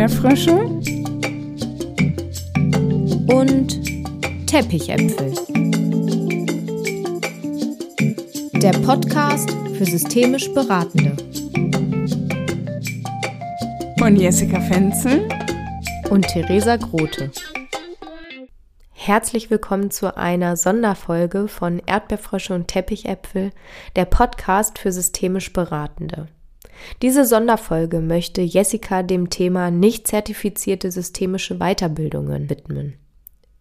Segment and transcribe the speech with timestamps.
[0.00, 0.56] Erdbeerfrösche
[3.36, 5.34] und Teppichäpfel.
[8.62, 11.14] Der Podcast für systemisch Beratende.
[13.98, 15.28] Von Jessica Fenzel
[16.08, 17.30] und Theresa Grote.
[18.92, 23.50] Herzlich willkommen zu einer Sonderfolge von Erdbeerfrösche und Teppichäpfel,
[23.96, 26.28] der Podcast für systemisch Beratende.
[27.02, 32.94] Diese Sonderfolge möchte Jessica dem Thema nicht zertifizierte systemische Weiterbildungen widmen.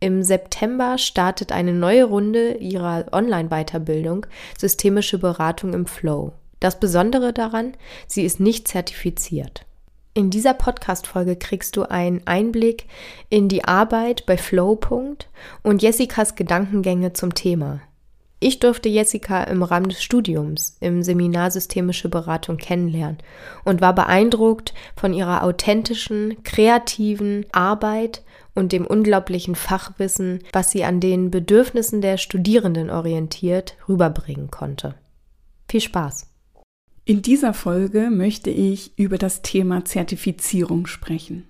[0.01, 4.25] Im September startet eine neue Runde ihrer Online-Weiterbildung
[4.57, 6.31] Systemische Beratung im Flow.
[6.61, 7.73] Das Besondere daran,
[8.07, 9.65] sie ist nicht zertifiziert.
[10.13, 12.87] In dieser Podcast-Folge kriegst du einen Einblick
[13.29, 15.29] in die Arbeit bei Flowpunkt
[15.63, 17.81] und Jessicas Gedankengänge zum Thema.
[18.41, 23.17] Ich durfte Jessica im Rahmen des Studiums im Seminar Systemische Beratung kennenlernen
[23.65, 28.23] und war beeindruckt von ihrer authentischen, kreativen Arbeit
[28.55, 34.95] und dem unglaublichen Fachwissen, was sie an den Bedürfnissen der Studierenden orientiert rüberbringen konnte.
[35.67, 36.27] Viel Spaß!
[37.03, 41.47] In dieser Folge möchte ich über das Thema Zertifizierung sprechen.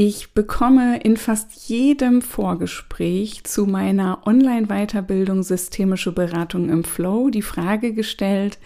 [0.00, 7.92] Ich bekomme in fast jedem Vorgespräch zu meiner Online-Weiterbildung Systemische Beratung im Flow die Frage
[7.92, 8.60] gestellt,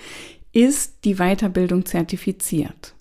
[0.53, 2.95] ist die Weiterbildung zertifiziert?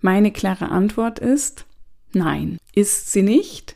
[0.00, 1.66] Meine klare Antwort ist,
[2.14, 3.74] nein, ist sie nicht.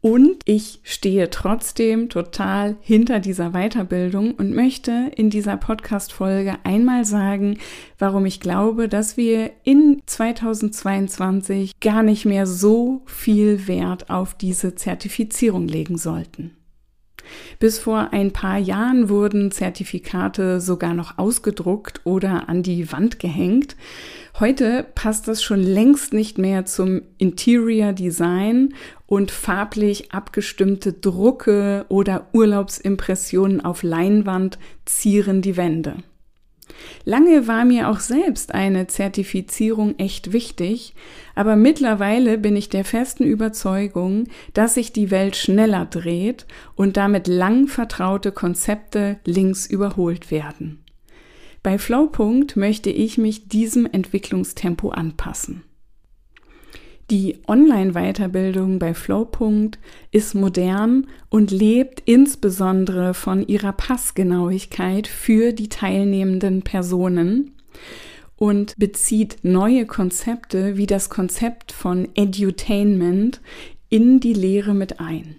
[0.00, 7.58] Und ich stehe trotzdem total hinter dieser Weiterbildung und möchte in dieser Podcast-Folge einmal sagen,
[7.98, 14.76] warum ich glaube, dass wir in 2022 gar nicht mehr so viel Wert auf diese
[14.76, 16.52] Zertifizierung legen sollten.
[17.58, 23.76] Bis vor ein paar Jahren wurden Zertifikate sogar noch ausgedruckt oder an die Wand gehängt.
[24.38, 28.74] Heute passt das schon längst nicht mehr zum Interior Design
[29.08, 35.96] und farblich abgestimmte Drucke oder Urlaubsimpressionen auf Leinwand zieren die Wände.
[37.04, 40.94] Lange war mir auch selbst eine Zertifizierung echt wichtig,
[41.34, 46.46] aber mittlerweile bin ich der festen Überzeugung, dass sich die Welt schneller dreht
[46.76, 50.84] und damit lang vertraute Konzepte links überholt werden.
[51.62, 55.62] Bei Flowpunkt möchte ich mich diesem Entwicklungstempo anpassen.
[57.10, 59.78] Die Online-Weiterbildung bei Flowpunkt
[60.10, 67.54] ist modern und lebt insbesondere von ihrer Passgenauigkeit für die teilnehmenden Personen
[68.36, 73.40] und bezieht neue Konzepte wie das Konzept von Edutainment
[73.88, 75.36] in die Lehre mit ein.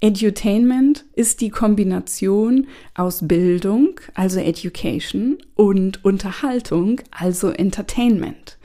[0.00, 8.56] Edutainment ist die Kombination aus Bildung, also Education, und Unterhaltung, also Entertainment.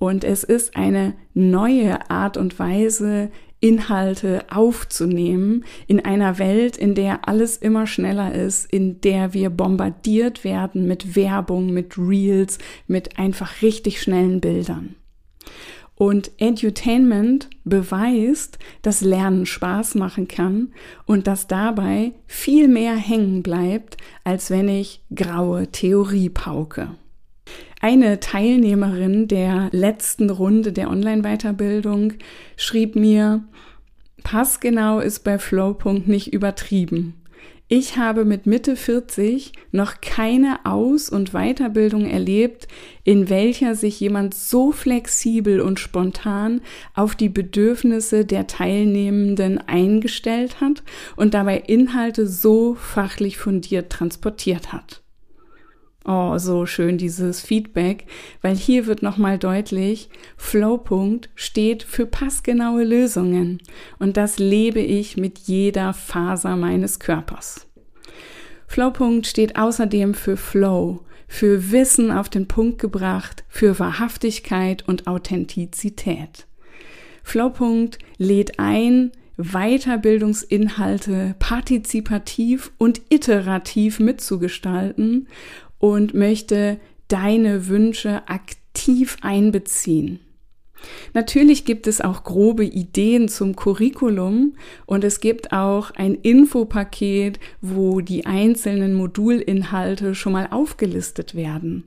[0.00, 3.30] Und es ist eine neue Art und Weise,
[3.60, 10.42] Inhalte aufzunehmen in einer Welt, in der alles immer schneller ist, in der wir bombardiert
[10.42, 12.56] werden mit Werbung, mit Reels,
[12.86, 14.94] mit einfach richtig schnellen Bildern.
[15.96, 20.72] Und Edutainment beweist, dass Lernen Spaß machen kann
[21.04, 26.88] und dass dabei viel mehr hängen bleibt, als wenn ich graue Theorie pauke.
[27.82, 32.12] Eine Teilnehmerin der letzten Runde der Online-Weiterbildung
[32.58, 33.42] schrieb mir,
[34.22, 37.14] passgenau ist bei Flowpunkt nicht übertrieben.
[37.68, 42.68] Ich habe mit Mitte 40 noch keine Aus- und Weiterbildung erlebt,
[43.04, 46.60] in welcher sich jemand so flexibel und spontan
[46.94, 50.82] auf die Bedürfnisse der Teilnehmenden eingestellt hat
[51.16, 55.00] und dabei Inhalte so fachlich fundiert transportiert hat.
[56.04, 58.06] Oh, so schön dieses Feedback,
[58.40, 63.60] weil hier wird nochmal deutlich, Flowpunkt steht für passgenaue Lösungen
[63.98, 67.66] und das lebe ich mit jeder Faser meines Körpers.
[68.66, 76.46] Flowpunkt steht außerdem für Flow, für Wissen auf den Punkt gebracht, für Wahrhaftigkeit und Authentizität.
[77.22, 85.28] Flowpunkt lädt ein, Weiterbildungsinhalte partizipativ und iterativ mitzugestalten
[85.80, 86.78] und möchte
[87.08, 90.20] deine Wünsche aktiv einbeziehen.
[91.12, 94.54] Natürlich gibt es auch grobe Ideen zum Curriculum
[94.86, 101.84] und es gibt auch ein Infopaket, wo die einzelnen Modulinhalte schon mal aufgelistet werden.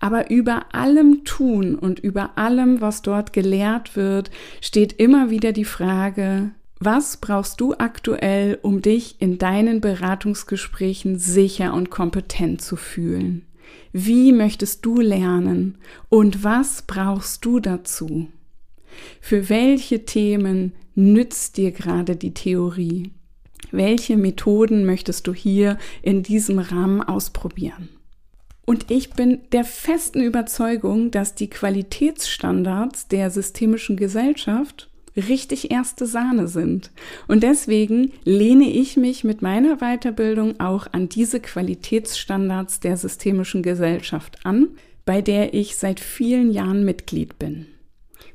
[0.00, 4.30] Aber über allem Tun und über allem, was dort gelehrt wird,
[4.60, 6.50] steht immer wieder die Frage,
[6.84, 13.46] was brauchst du aktuell, um dich in deinen Beratungsgesprächen sicher und kompetent zu fühlen?
[13.92, 18.28] Wie möchtest du lernen und was brauchst du dazu?
[19.20, 23.12] Für welche Themen nützt dir gerade die Theorie?
[23.70, 27.88] Welche Methoden möchtest du hier in diesem Rahmen ausprobieren?
[28.64, 36.48] Und ich bin der festen Überzeugung, dass die Qualitätsstandards der systemischen Gesellschaft richtig erste Sahne
[36.48, 36.90] sind.
[37.28, 44.38] Und deswegen lehne ich mich mit meiner Weiterbildung auch an diese Qualitätsstandards der systemischen Gesellschaft
[44.44, 44.68] an,
[45.04, 47.66] bei der ich seit vielen Jahren Mitglied bin.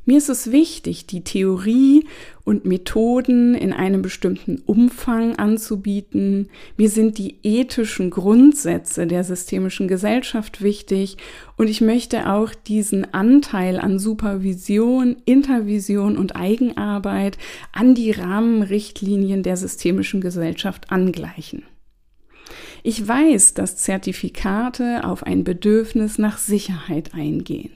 [0.07, 2.05] Mir ist es wichtig, die Theorie
[2.45, 6.47] und Methoden in einem bestimmten Umfang anzubieten.
[6.77, 11.17] Mir sind die ethischen Grundsätze der systemischen Gesellschaft wichtig
[11.57, 17.37] und ich möchte auch diesen Anteil an Supervision, Intervision und Eigenarbeit
[17.73, 21.63] an die Rahmenrichtlinien der systemischen Gesellschaft angleichen.
[22.81, 27.71] Ich weiß, dass Zertifikate auf ein Bedürfnis nach Sicherheit eingehen.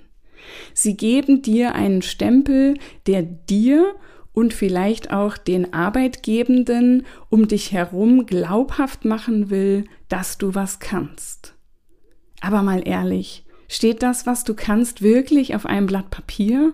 [0.73, 2.75] Sie geben dir einen Stempel,
[3.07, 3.95] der dir
[4.33, 11.55] und vielleicht auch den Arbeitgebenden um dich herum glaubhaft machen will, dass du was kannst.
[12.39, 16.73] Aber mal ehrlich, steht das, was du kannst, wirklich auf einem Blatt Papier?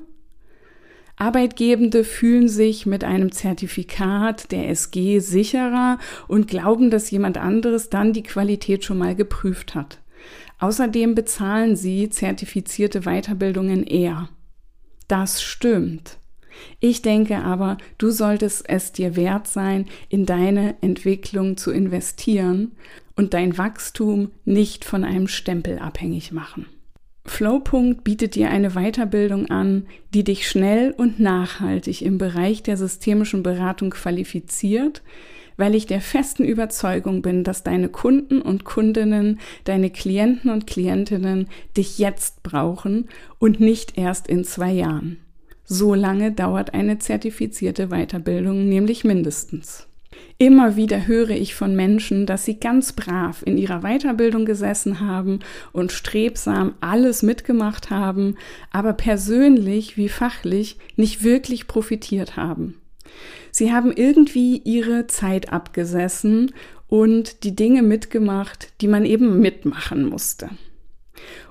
[1.18, 5.98] Arbeitgebende fühlen sich mit einem Zertifikat der SG sicherer
[6.28, 10.00] und glauben, dass jemand anderes dann die Qualität schon mal geprüft hat.
[10.60, 14.30] Außerdem bezahlen sie zertifizierte Weiterbildungen eher.
[15.08, 16.18] Das stimmt.
[16.80, 22.72] Ich denke aber, du solltest es dir wert sein, in deine Entwicklung zu investieren
[23.16, 26.66] und dein Wachstum nicht von einem Stempel abhängig machen.
[27.26, 33.44] Flowpunkt bietet dir eine Weiterbildung an, die dich schnell und nachhaltig im Bereich der systemischen
[33.44, 35.04] Beratung qualifiziert,
[35.58, 41.48] weil ich der festen Überzeugung bin, dass deine Kunden und Kundinnen, deine Klienten und Klientinnen
[41.76, 43.10] dich jetzt brauchen
[43.40, 45.18] und nicht erst in zwei Jahren.
[45.66, 49.88] So lange dauert eine zertifizierte Weiterbildung nämlich mindestens.
[50.40, 55.40] Immer wieder höre ich von Menschen, dass sie ganz brav in ihrer Weiterbildung gesessen haben
[55.74, 58.36] und strebsam alles mitgemacht haben,
[58.72, 62.76] aber persönlich wie fachlich nicht wirklich profitiert haben.
[63.58, 66.54] Sie haben irgendwie ihre Zeit abgesessen
[66.88, 70.52] und die Dinge mitgemacht, die man eben mitmachen musste.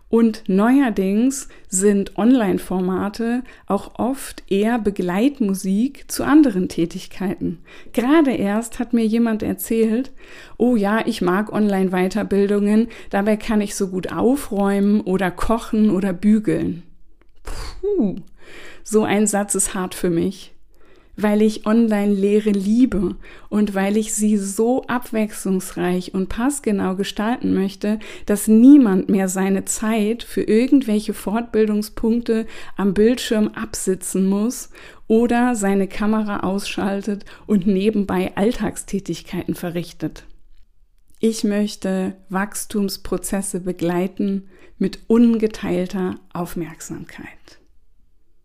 [0.08, 7.58] Und neuerdings sind Online-Formate auch oft eher Begleitmusik zu anderen Tätigkeiten.
[7.92, 10.12] Gerade erst hat mir jemand erzählt,
[10.58, 16.84] oh ja, ich mag Online-Weiterbildungen, dabei kann ich so gut aufräumen oder kochen oder bügeln.
[17.42, 18.14] Puh,
[18.84, 20.52] so ein Satz ist hart für mich
[21.16, 23.16] weil ich Online-Lehre liebe
[23.48, 30.22] und weil ich sie so abwechslungsreich und passgenau gestalten möchte, dass niemand mehr seine Zeit
[30.22, 32.46] für irgendwelche Fortbildungspunkte
[32.76, 34.70] am Bildschirm absitzen muss
[35.08, 40.24] oder seine Kamera ausschaltet und nebenbei Alltagstätigkeiten verrichtet.
[41.18, 44.48] Ich möchte Wachstumsprozesse begleiten
[44.78, 47.58] mit ungeteilter Aufmerksamkeit.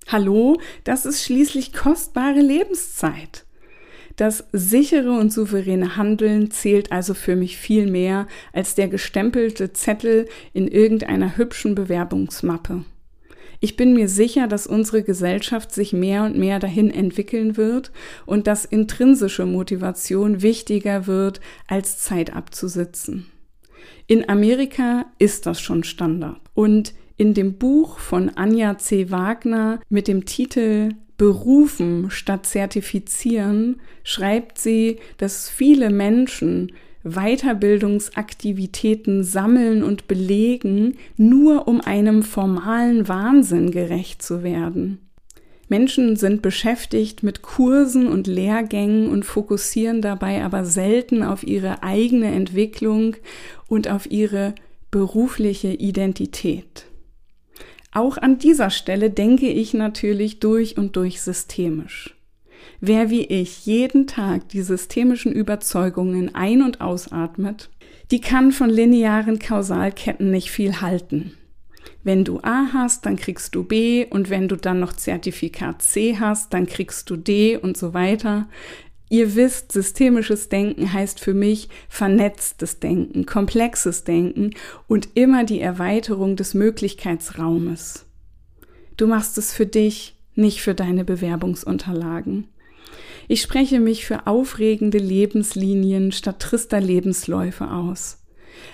[0.07, 3.45] Hallo, das ist schließlich kostbare Lebenszeit.
[4.17, 10.27] Das sichere und souveräne Handeln zählt also für mich viel mehr als der gestempelte Zettel
[10.53, 12.83] in irgendeiner hübschen Bewerbungsmappe.
[13.61, 17.91] Ich bin mir sicher, dass unsere Gesellschaft sich mehr und mehr dahin entwickeln wird
[18.25, 23.27] und dass intrinsische Motivation wichtiger wird, als Zeit abzusitzen.
[24.07, 26.41] In Amerika ist das schon Standard.
[26.55, 29.11] Und in dem Buch von Anja C.
[29.11, 36.71] Wagner mit dem Titel Berufen statt Zertifizieren schreibt sie, dass viele Menschen
[37.03, 44.97] Weiterbildungsaktivitäten sammeln und belegen, nur um einem formalen Wahnsinn gerecht zu werden.
[45.69, 52.31] Menschen sind beschäftigt mit Kursen und Lehrgängen und fokussieren dabei aber selten auf ihre eigene
[52.31, 53.15] Entwicklung
[53.67, 54.55] und auf ihre
[54.89, 56.87] berufliche Identität.
[57.93, 62.15] Auch an dieser Stelle denke ich natürlich durch und durch systemisch.
[62.79, 67.69] Wer wie ich jeden Tag die systemischen Überzeugungen ein- und ausatmet,
[68.09, 71.33] die kann von linearen Kausalketten nicht viel halten.
[72.03, 76.17] Wenn du A hast, dann kriegst du B und wenn du dann noch Zertifikat C
[76.19, 78.47] hast, dann kriegst du D und so weiter.
[79.11, 84.51] Ihr wisst, systemisches Denken heißt für mich vernetztes Denken, komplexes Denken
[84.87, 88.05] und immer die Erweiterung des Möglichkeitsraumes.
[88.95, 92.47] Du machst es für dich, nicht für deine Bewerbungsunterlagen.
[93.27, 98.20] Ich spreche mich für aufregende Lebenslinien statt trister Lebensläufe aus.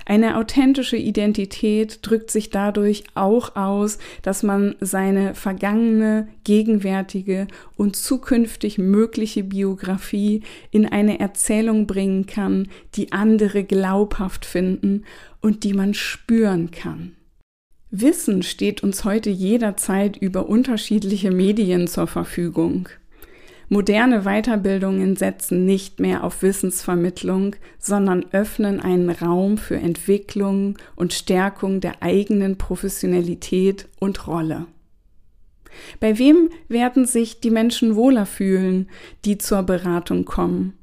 [0.06, 8.78] Eine authentische Identität drückt sich dadurch auch aus, dass man seine vergangene, gegenwärtige und zukünftig
[8.78, 15.04] mögliche Biografie in eine Erzählung bringen kann, die andere glaubhaft finden
[15.42, 17.14] und die man spüren kann.
[17.90, 22.90] Wissen steht uns heute jederzeit über unterschiedliche Medien zur Verfügung.
[23.70, 31.82] Moderne Weiterbildungen setzen nicht mehr auf Wissensvermittlung, sondern öffnen einen Raum für Entwicklung und Stärkung
[31.82, 34.68] der eigenen Professionalität und Rolle.
[36.00, 38.90] Bei wem werden sich die Menschen wohler fühlen,
[39.26, 40.74] die zur Beratung kommen?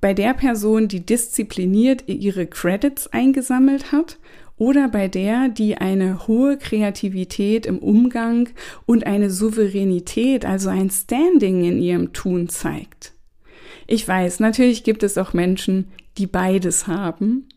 [0.00, 4.18] Bei der Person, die diszipliniert ihre Credits eingesammelt hat
[4.56, 8.48] oder bei der, die eine hohe Kreativität im Umgang
[8.86, 13.14] und eine Souveränität, also ein Standing in ihrem Tun zeigt.
[13.86, 17.48] Ich weiß, natürlich gibt es auch Menschen, die beides haben,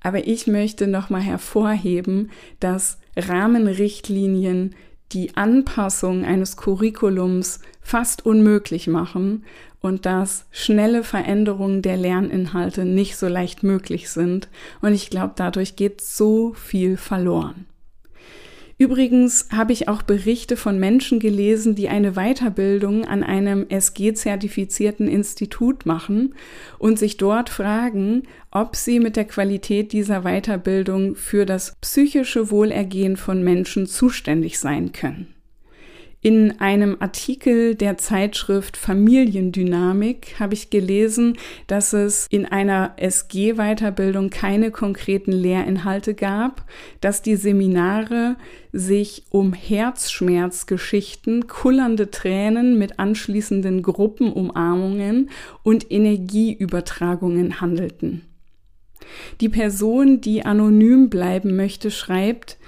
[0.00, 4.74] aber ich möchte nochmal hervorheben, dass Rahmenrichtlinien
[5.12, 9.44] die Anpassung eines Curriculums fast unmöglich machen
[9.80, 14.48] und dass schnelle Veränderungen der Lerninhalte nicht so leicht möglich sind.
[14.82, 17.66] Und ich glaube, dadurch geht so viel verloren.
[18.80, 25.84] Übrigens habe ich auch Berichte von Menschen gelesen, die eine Weiterbildung an einem SG-zertifizierten Institut
[25.84, 26.34] machen
[26.78, 33.18] und sich dort fragen, ob sie mit der Qualität dieser Weiterbildung für das psychische Wohlergehen
[33.18, 35.26] von Menschen zuständig sein können.
[36.22, 44.70] In einem Artikel der Zeitschrift Familiendynamik habe ich gelesen, dass es in einer SG-Weiterbildung keine
[44.70, 46.66] konkreten Lehrinhalte gab,
[47.00, 48.36] dass die Seminare
[48.70, 55.30] sich um Herzschmerzgeschichten, kullernde Tränen mit anschließenden Gruppenumarmungen
[55.62, 58.26] und Energieübertragungen handelten.
[59.40, 62.58] Die Person, die anonym bleiben möchte, schreibt,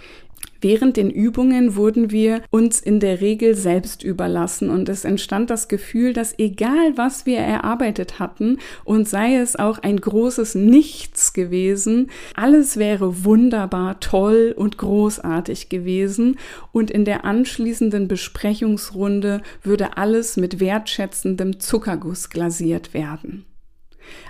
[0.62, 5.66] Während den Übungen wurden wir uns in der Regel selbst überlassen und es entstand das
[5.66, 12.10] Gefühl, dass egal was wir erarbeitet hatten und sei es auch ein großes Nichts gewesen,
[12.36, 16.38] alles wäre wunderbar, toll und großartig gewesen
[16.70, 23.46] und in der anschließenden Besprechungsrunde würde alles mit wertschätzendem Zuckerguss glasiert werden.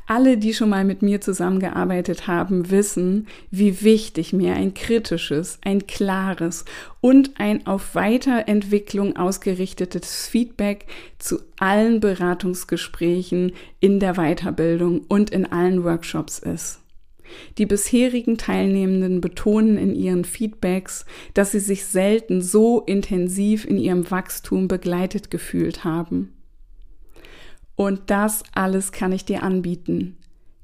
[0.06, 5.86] Alle, die schon mal mit mir zusammengearbeitet haben, wissen, wie wichtig mir ein kritisches, ein
[5.86, 6.64] klares
[7.00, 10.86] und ein auf Weiterentwicklung ausgerichtetes Feedback
[11.18, 16.80] zu allen Beratungsgesprächen in der Weiterbildung und in allen Workshops ist.
[17.58, 24.10] Die bisherigen Teilnehmenden betonen in ihren Feedbacks, dass sie sich selten so intensiv in ihrem
[24.10, 26.32] Wachstum begleitet gefühlt haben.
[27.76, 30.16] Und das alles kann ich dir anbieten.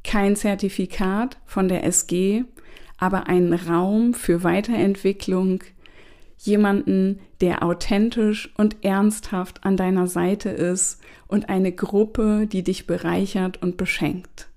[0.05, 2.45] Kein Zertifikat von der SG,
[2.99, 5.63] aber einen Raum für Weiterentwicklung,
[6.39, 13.63] jemanden, der authentisch und ernsthaft an deiner Seite ist und eine Gruppe, die dich bereichert
[13.63, 14.49] und beschenkt.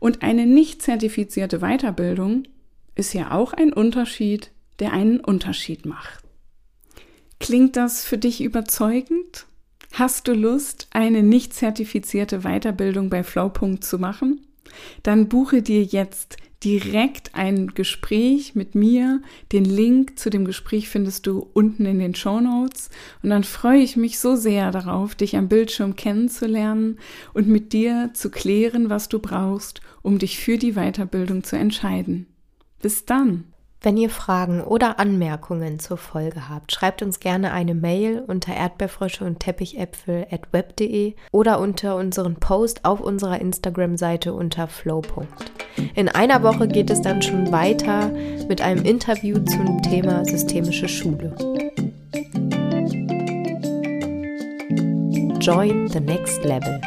[0.00, 2.44] Und eine nicht zertifizierte Weiterbildung
[2.94, 6.24] ist ja auch ein Unterschied, der einen Unterschied macht.
[7.40, 9.46] Klingt das für dich überzeugend?
[9.96, 14.40] Hast du Lust, eine nicht zertifizierte Weiterbildung bei Flowpunkt zu machen?
[15.04, 19.22] Dann buche dir jetzt direkt ein Gespräch mit mir.
[19.52, 22.90] Den Link zu dem Gespräch findest du unten in den Show Notes.
[23.22, 26.98] Und dann freue ich mich so sehr darauf, dich am Bildschirm kennenzulernen
[27.32, 32.26] und mit dir zu klären, was du brauchst, um dich für die Weiterbildung zu entscheiden.
[32.82, 33.53] Bis dann!
[33.84, 39.26] Wenn ihr Fragen oder Anmerkungen zur Folge habt, schreibt uns gerne eine Mail unter erdbeerfrösche
[39.26, 45.02] und teppichäpfel at web.de oder unter unseren Post auf unserer Instagram-Seite unter flow.
[45.94, 48.10] In einer Woche geht es dann schon weiter
[48.48, 51.34] mit einem Interview zum Thema systemische Schule.
[55.40, 56.80] Join the next level.